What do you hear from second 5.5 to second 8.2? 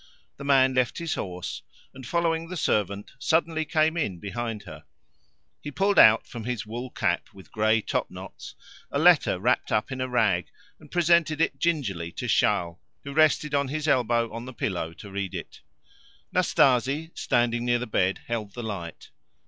He pulled out from his wool cap with grey top